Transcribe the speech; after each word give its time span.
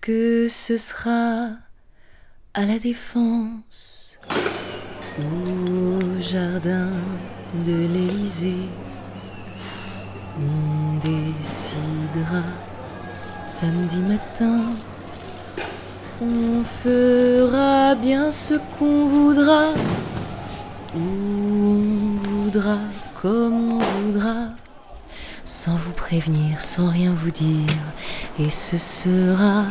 que 0.00 0.48
ce 0.48 0.76
sera 0.76 1.50
à 2.54 2.66
la 2.66 2.76
défense 2.80 4.18
ou 5.16 6.02
au 6.02 6.20
jardin 6.20 6.90
de 7.64 7.86
l'Élysée? 7.86 8.68
On 10.40 10.98
décidera 10.98 12.42
samedi 13.46 13.98
matin. 13.98 14.60
On 16.20 16.64
fera 16.64 17.94
bien 17.94 18.32
ce 18.32 18.54
qu'on 18.76 19.06
voudra, 19.06 19.66
où 20.96 21.00
on 21.00 22.28
voudra, 22.28 22.78
comme 23.22 23.74
on 23.74 23.78
voudra 23.78 24.48
sans 25.48 25.76
vous 25.76 25.92
prévenir, 25.92 26.60
sans 26.60 26.90
rien 26.90 27.10
vous 27.10 27.30
dire, 27.30 27.64
et 28.38 28.50
ce 28.50 28.76
sera 28.76 29.64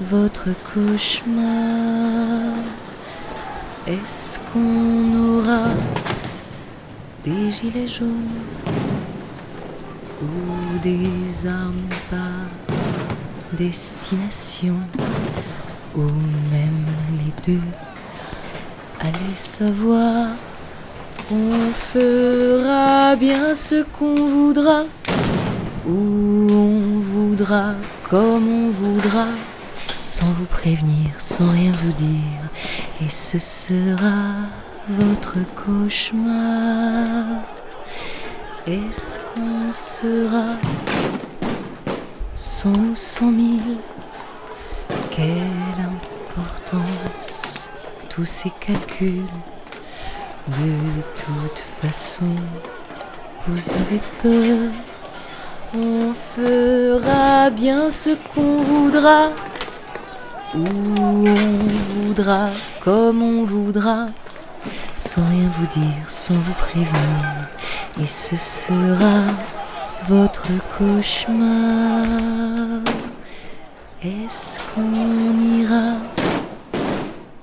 votre 0.00 0.48
cauchemar. 0.74 2.56
Est-ce 3.86 4.40
qu'on 4.52 5.38
aura 5.38 5.68
des 7.24 7.48
gilets 7.52 7.86
jaunes 7.86 8.28
ou 10.20 10.78
des 10.82 11.46
armes 11.46 11.88
par 12.10 12.80
destination, 13.52 14.80
ou 15.94 16.02
même 16.50 16.86
les 17.12 17.52
deux? 17.52 17.62
Allez 18.98 19.36
savoir. 19.36 20.30
On 21.30 21.72
fera 21.72 23.16
bien 23.16 23.54
ce 23.54 23.82
qu'on 23.82 24.14
voudra, 24.14 24.82
où 25.86 26.46
on 26.50 27.00
voudra, 27.00 27.74
comme 28.08 28.48
on 28.48 28.70
voudra, 28.70 29.26
sans 30.02 30.30
vous 30.32 30.46
prévenir, 30.46 31.10
sans 31.18 31.50
rien 31.50 31.72
vous 31.72 31.92
dire, 31.92 32.50
et 33.00 33.10
ce 33.10 33.38
sera 33.38 34.48
votre 34.88 35.36
cauchemar. 35.54 37.42
Est-ce 38.66 39.18
qu'on 39.20 39.72
sera 39.72 40.56
cent 42.34 42.72
ou 42.72 42.96
cent 42.96 43.30
mille? 43.30 43.78
Quelle 45.10 45.80
importance 45.80 47.70
tous 48.08 48.24
ces 48.24 48.50
calculs 48.60 49.26
de 50.46 51.02
toute 51.16 51.58
façon, 51.58 52.34
vous 53.46 53.72
avez 53.72 54.00
peur. 54.22 54.70
On 55.76 56.14
fera 56.14 57.50
bien 57.50 57.90
ce 57.90 58.10
qu'on 58.10 58.62
voudra, 58.62 59.30
où 60.54 60.64
on 61.00 61.24
voudra, 61.96 62.50
comme 62.84 63.20
on 63.22 63.42
voudra, 63.42 64.06
sans 64.94 65.24
rien 65.24 65.50
vous 65.58 65.66
dire, 65.66 66.08
sans 66.08 66.34
vous 66.34 66.52
prévenir. 66.52 67.48
Et 68.00 68.06
ce 68.06 68.36
sera 68.36 69.24
votre 70.06 70.46
cauchemar. 70.78 72.04
Est-ce 74.00 74.60
qu'on 74.74 75.58
ira 75.58 75.96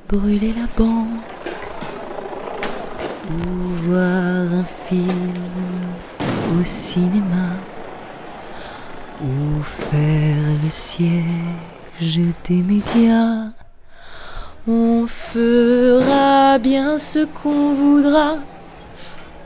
brûler 0.07 0.53
la 0.57 0.67
banque 0.81 1.19
ou 3.29 3.89
voir 3.89 4.53
un 4.53 4.63
film 4.63 5.33
au 6.57 6.63
cinéma? 6.63 7.60
Ou 9.23 9.61
faire 9.61 10.37
le 10.63 10.69
siège 10.69 12.19
des 12.47 12.61
médias? 12.61 13.49
On 14.67 15.07
fera 15.07 16.59
bien 16.59 16.97
ce 16.97 17.25
qu'on 17.25 17.73
voudra, 17.73 18.35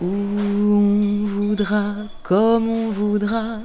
où 0.01 0.07
on 0.07 1.25
voudra, 1.25 1.93
comme 2.23 2.67
on 2.67 2.89
voudra, 2.89 3.59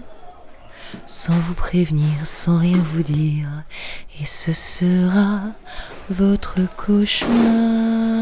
sans 1.06 1.34
vous 1.34 1.54
prévenir, 1.54 2.24
sans 2.24 2.58
rien 2.58 2.78
vous 2.92 3.02
dire, 3.02 3.48
et 4.20 4.26
ce 4.26 4.52
sera 4.52 5.40
votre 6.08 6.58
cauchemar. 6.76 8.19